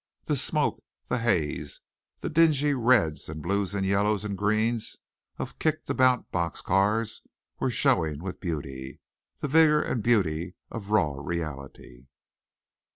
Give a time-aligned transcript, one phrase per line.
[0.25, 1.81] The smoke, the haze,
[2.21, 4.97] the dingy reds and blues and yellows and greens
[5.37, 7.21] of kicked about box cars
[7.59, 8.99] were showing with beauty
[9.41, 12.07] the vigor and beauty of raw reality.